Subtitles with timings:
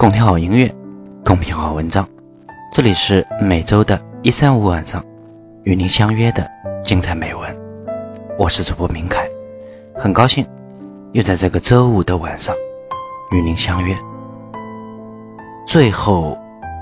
[0.00, 0.74] 共听好音乐，
[1.22, 2.08] 共品好文章。
[2.72, 5.04] 这里是每周的一三五晚上
[5.64, 6.50] 与您相约的
[6.82, 7.54] 精彩美文。
[8.38, 9.28] 我是主播明凯，
[9.94, 10.42] 很高兴
[11.12, 12.56] 又在这个周五的晚上
[13.30, 13.94] 与您相约。
[15.66, 16.34] 最后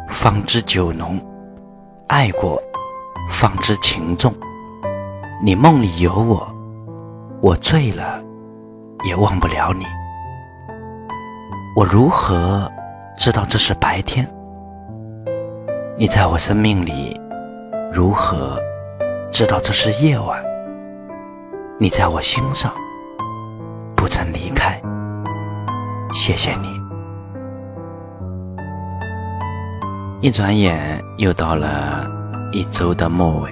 [0.09, 1.21] 方知酒浓，
[2.07, 2.63] 爱过
[3.29, 4.33] 方知情重。
[5.43, 6.49] 你梦里有我，
[7.41, 8.23] 我醉了
[9.05, 9.85] 也忘不了你。
[11.75, 12.71] 我如何？
[13.19, 14.25] 知道这是白天，
[15.97, 17.21] 你在我生命里，
[17.93, 18.57] 如何
[19.29, 20.41] 知道这是夜晚？
[21.81, 22.73] 你在我心上，
[23.97, 24.81] 不曾离开，
[26.13, 26.69] 谢谢你。
[30.21, 32.07] 一转眼又到了
[32.53, 33.51] 一周的末尾，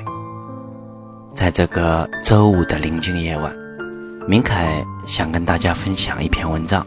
[1.34, 3.52] 在这个周五的临近夜晚，
[4.28, 6.86] 明凯想跟大家分享一篇文章，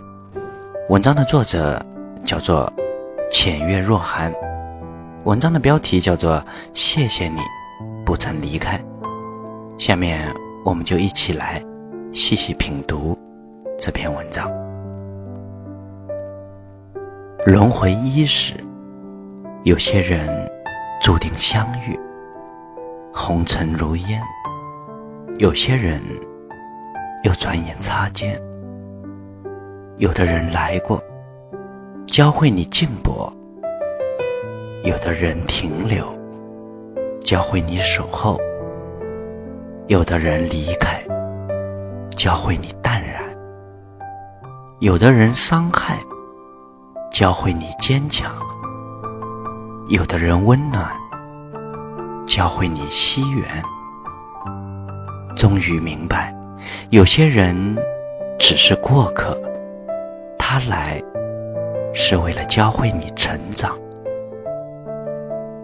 [0.88, 1.86] 文章的作者。
[2.30, 2.72] 叫做
[3.32, 4.32] 浅月若寒，
[5.24, 6.40] 文章的标题叫做
[6.76, 7.40] “谢谢你
[8.06, 8.80] 不曾离开”。
[9.80, 10.32] 下面
[10.64, 11.60] 我们就一起来
[12.14, 13.18] 细细品读
[13.80, 14.48] 这篇文章。
[17.48, 18.54] 轮回一时，
[19.64, 20.30] 有些人
[21.02, 21.98] 注定相遇；
[23.12, 24.22] 红尘如烟，
[25.40, 26.00] 有些人
[27.24, 28.40] 又转眼擦肩。
[29.98, 31.02] 有的人来过。
[32.12, 33.32] 教会你静泊，
[34.84, 36.04] 有的人停留；
[37.24, 38.40] 教会你守候，
[39.88, 40.98] 有的人离开；
[42.18, 43.22] 教会你淡然，
[44.80, 45.98] 有的人伤害；
[47.12, 48.34] 教会你坚强，
[49.90, 50.90] 有的人温暖；
[52.26, 53.46] 教会你惜缘。
[55.36, 56.36] 终于明白，
[56.90, 57.78] 有些人
[58.40, 59.40] 只是过客，
[60.40, 61.00] 他来。
[61.94, 63.78] 是为了教会你成长。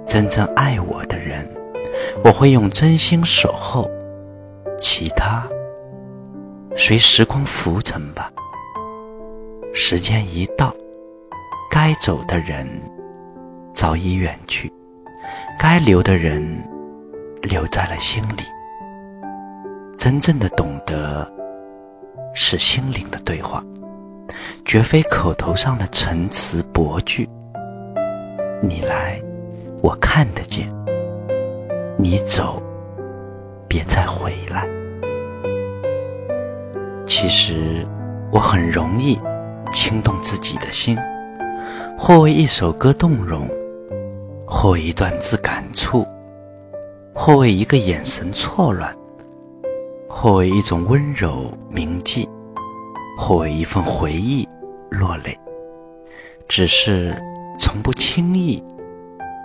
[0.05, 1.47] 真正爱我的人，
[2.23, 3.89] 我会用真心守候；
[4.79, 5.43] 其他，
[6.75, 8.31] 随时光浮沉吧。
[9.73, 10.73] 时间一到，
[11.69, 12.65] 该走的人
[13.73, 14.71] 早已远去，
[15.59, 16.41] 该留的人
[17.41, 18.43] 留在了心里。
[19.97, 21.29] 真正的懂得，
[22.33, 23.61] 是心灵的对话。
[24.63, 27.29] 绝非口头上的陈词薄句。
[28.61, 29.21] 你来，
[29.81, 30.65] 我看得见；
[31.97, 32.61] 你走，
[33.67, 34.67] 别再回来。
[37.05, 37.85] 其实，
[38.31, 39.19] 我很容易
[39.71, 40.97] 轻动自己的心，
[41.97, 43.47] 或为一首歌动容，
[44.47, 46.05] 或为一段字感触，
[47.13, 48.95] 或为一个眼神错乱，
[50.09, 52.27] 或为一种温柔铭记。
[53.17, 54.47] 或为一份回忆
[54.91, 55.37] 落泪，
[56.47, 57.15] 只是
[57.59, 58.61] 从不轻易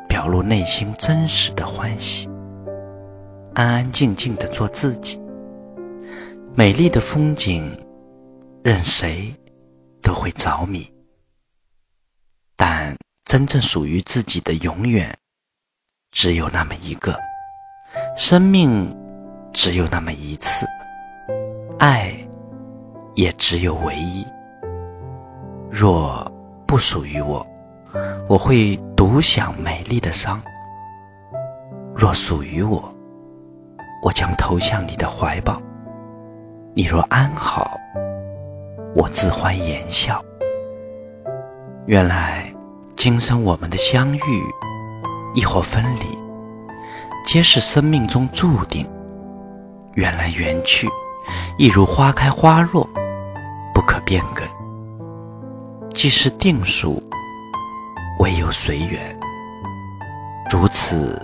[0.08, 2.28] 表露内心真实的欢喜，
[3.54, 5.20] 安安静静的做自己。
[6.54, 7.70] 美丽的风景，
[8.64, 9.32] 任谁
[10.02, 10.92] 都会着迷，
[12.56, 15.16] 但真正属于自己的永远，
[16.10, 17.16] 只有那么一个。
[18.16, 18.94] 生命
[19.52, 20.66] 只有那么一次，
[21.78, 22.19] 爱。
[23.14, 24.26] 也只有唯一。
[25.70, 26.30] 若
[26.66, 27.46] 不属于我，
[28.28, 30.40] 我会独享美丽的伤；
[31.94, 32.92] 若属于我，
[34.02, 35.60] 我将投向你的怀抱。
[36.74, 37.76] 你若安好，
[38.94, 40.22] 我自欢言笑。
[41.86, 42.52] 原来
[42.96, 44.44] 今生我们的相遇，
[45.34, 46.06] 亦或分离，
[47.24, 48.88] 皆是生命中注定。
[49.94, 50.88] 缘来缘去，
[51.58, 52.88] 一如花开花落。
[53.80, 54.46] 不可变更，
[55.94, 57.02] 既是定数，
[58.18, 59.00] 唯有随缘。
[60.52, 61.18] 如此，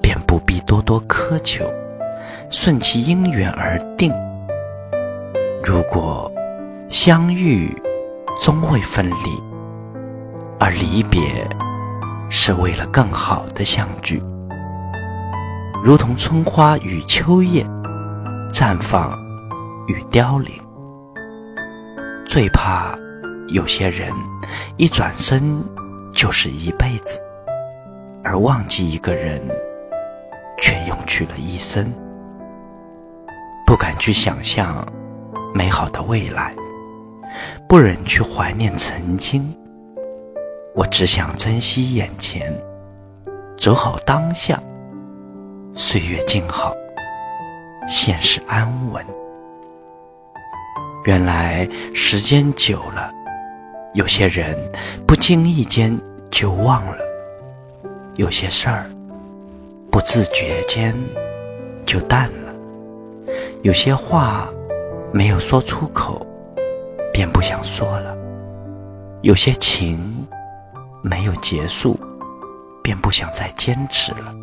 [0.00, 1.70] 便不必多多苛求，
[2.48, 4.10] 顺其因缘而定。
[5.62, 6.32] 如果
[6.88, 7.70] 相遇
[8.40, 9.42] 终会分离，
[10.58, 11.20] 而离别
[12.30, 14.22] 是为了更好的相聚，
[15.84, 17.62] 如同春花与秋叶，
[18.50, 19.12] 绽放
[19.88, 20.54] 与凋零。
[22.30, 22.96] 最怕
[23.48, 24.08] 有些人
[24.76, 25.60] 一转身
[26.14, 27.20] 就是一辈子，
[28.22, 29.42] 而忘记一个人
[30.62, 31.92] 却用去了一生。
[33.66, 34.86] 不敢去想象
[35.52, 36.54] 美好的未来，
[37.68, 39.52] 不忍去怀念曾经。
[40.76, 42.56] 我只想珍惜眼前，
[43.58, 44.56] 走好当下，
[45.74, 46.72] 岁月静好，
[47.88, 49.04] 现实安稳。
[51.04, 53.10] 原来时间久了，
[53.94, 54.54] 有些人
[55.06, 55.98] 不经意间
[56.30, 56.98] 就忘了，
[58.16, 58.84] 有些事儿
[59.90, 60.94] 不自觉间
[61.86, 62.54] 就淡了，
[63.62, 64.48] 有些话
[65.10, 66.26] 没有说出口
[67.12, 68.14] 便不想说了，
[69.22, 70.26] 有些情
[71.02, 71.98] 没有结束
[72.82, 74.34] 便不想再坚持了。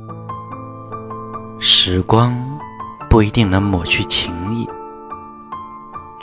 [1.59, 2.35] 时光
[3.07, 4.67] 不一定能抹去情意，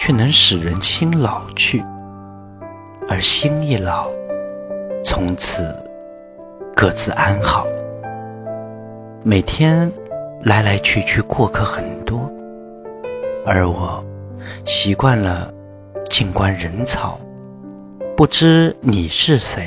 [0.07, 1.83] 却能使人心老去。
[3.09, 4.11] 而心一老，
[5.03, 5.75] 从此
[6.77, 7.67] 各自安好。
[9.23, 9.91] 每天
[10.43, 12.31] 来来去去过客很多，
[13.47, 14.05] 而我
[14.67, 15.51] 习惯了
[16.11, 17.19] 静观人潮，
[18.15, 19.65] 不知你是谁，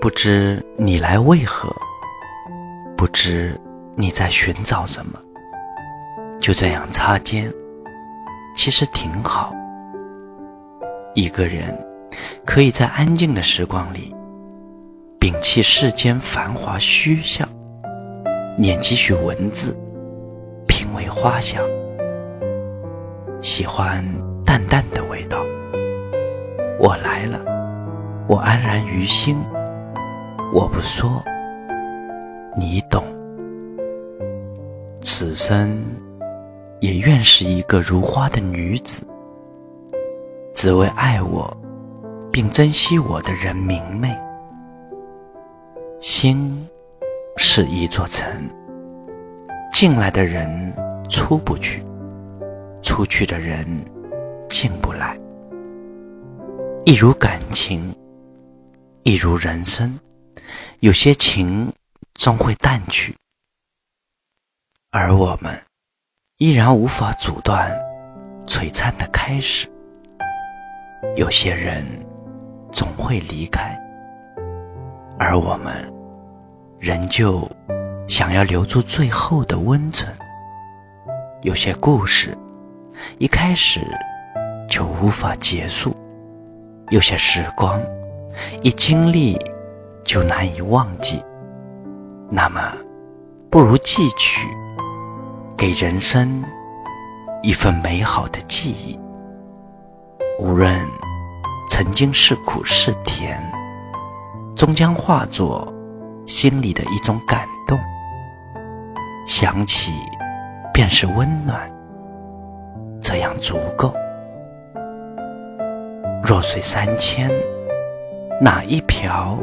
[0.00, 1.68] 不知你来为何，
[2.96, 3.60] 不知
[3.96, 5.20] 你在寻找什么，
[6.40, 7.52] 就这样擦肩，
[8.54, 9.52] 其实挺好。
[11.14, 11.76] 一个人。
[12.44, 14.14] 可以在安静的时光里，
[15.18, 17.48] 摒弃世间繁华虚像，
[18.56, 19.76] 念几许文字，
[20.68, 21.60] 品味花香，
[23.40, 24.04] 喜欢
[24.44, 25.44] 淡淡的味道。
[26.78, 27.40] 我来了，
[28.28, 29.36] 我安然于心，
[30.52, 31.20] 我不说，
[32.56, 33.02] 你懂。
[35.00, 35.82] 此生
[36.80, 39.06] 也愿是一个如花的女子，
[40.54, 41.56] 只为爱我。
[42.34, 44.12] 并珍惜我的人明媚，
[46.00, 46.68] 心
[47.36, 48.26] 是一座城，
[49.72, 50.74] 进来的人
[51.08, 51.80] 出不去，
[52.82, 53.64] 出去的人
[54.48, 55.16] 进不来。
[56.84, 57.94] 一如感情，
[59.04, 59.96] 一如人生，
[60.80, 61.72] 有些情
[62.14, 63.14] 终会淡去，
[64.90, 65.56] 而我们
[66.38, 67.70] 依然无法阻断
[68.46, 69.68] 璀璨的开始。
[71.16, 71.84] 有些人。
[72.72, 73.78] 总会离开，
[75.16, 75.94] 而我们
[76.80, 77.48] 仍旧
[78.08, 80.12] 想要留住最后的温存。
[81.42, 82.36] 有些故事
[83.18, 83.80] 一开始
[84.68, 85.96] 就无法结束，
[86.90, 87.80] 有些时光
[88.60, 89.38] 一经历
[90.02, 91.22] 就难以忘记。
[92.28, 92.60] 那么，
[93.48, 94.48] 不如记取，
[95.64, 96.44] 给人生
[97.42, 99.00] 一份美好的记忆。
[100.38, 100.78] 无论。
[101.66, 103.42] 曾经是苦是甜，
[104.54, 105.66] 终将化作
[106.26, 107.80] 心里的一种感动。
[109.26, 109.90] 想起，
[110.72, 111.58] 便是温暖，
[113.00, 113.92] 这样足够。
[116.22, 117.30] 弱水三千，
[118.38, 119.38] 哪一瓢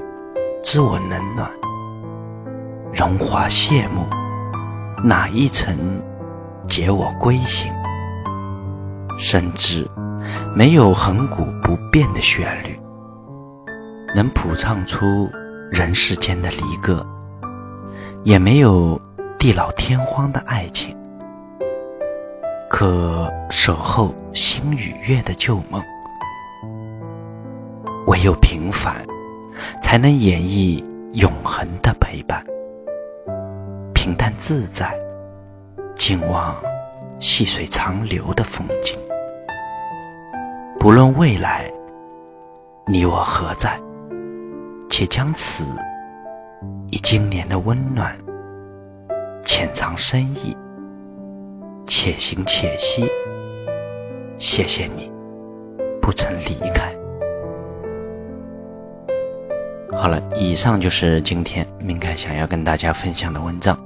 [0.64, 1.52] 知我冷暖？
[2.94, 4.08] 荣华谢幕，
[5.04, 5.76] 哪一层
[6.72, 7.70] 解我归行？
[9.20, 9.86] 深知。
[10.56, 12.80] 没有恒古不变的旋律，
[14.16, 15.30] 能谱唱出
[15.70, 17.06] 人世间的离歌；
[18.24, 19.00] 也没有
[19.38, 20.96] 地老天荒的爱情，
[22.70, 25.84] 可守候星与月的旧梦。
[28.08, 28.96] 唯有平凡，
[29.82, 30.82] 才能演绎
[31.14, 32.42] 永恒的陪伴。
[33.94, 34.98] 平淡自在，
[35.96, 36.56] 静望
[37.20, 38.98] 细水长流的风景。
[40.80, 41.72] 不论未来，
[42.88, 43.80] 你我何在？
[44.90, 45.66] 且将此
[46.92, 48.14] 以今年的温暖
[49.42, 50.56] 潜藏深意，
[51.88, 53.10] 且行且惜。
[54.38, 55.10] 谢谢你
[56.02, 56.92] 不曾离开。
[59.94, 63.78] 好了，以上就是今天明凯想要跟大家分享的文章。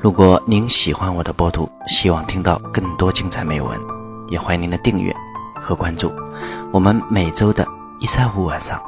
[0.00, 3.78] 如果您喜欢我的播读，希望听到更多精彩美文，
[4.28, 5.14] 也欢迎您的订阅。
[5.64, 6.12] 和关注，
[6.72, 7.64] 我们每周的
[8.00, 8.82] 一三五晚上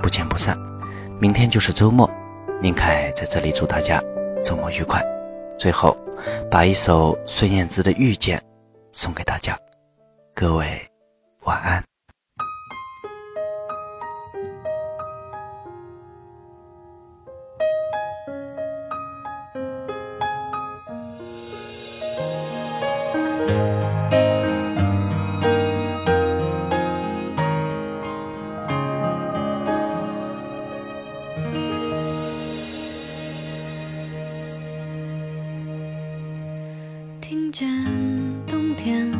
[0.00, 0.56] 不见不散。
[1.18, 2.08] 明天就是周末，
[2.62, 4.00] 明凯在这里祝大家
[4.40, 5.02] 周末愉快。
[5.58, 5.96] 最后，
[6.48, 8.38] 把一首孙燕姿的《遇见》
[8.92, 9.58] 送给大家，
[10.32, 10.80] 各位
[11.42, 11.89] 晚安。
[37.50, 37.68] 见
[38.46, 39.19] 冬天。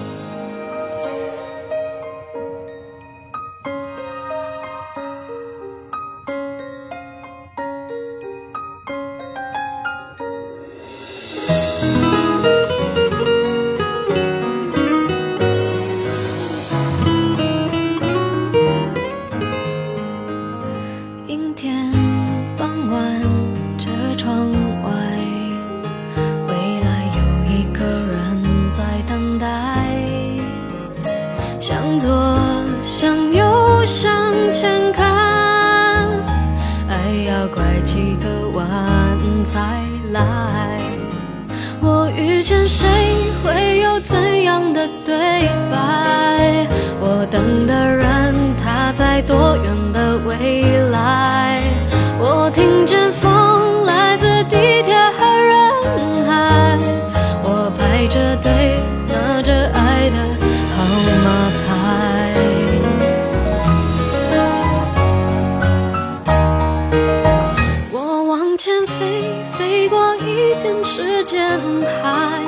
[68.63, 69.23] 前飞，
[69.57, 71.59] 飞过一片时间
[72.03, 72.39] 海，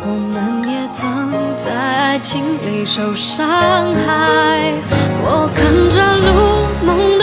[0.00, 4.72] 我们也曾在爱情里受伤害。
[5.22, 7.18] 我看着路，梦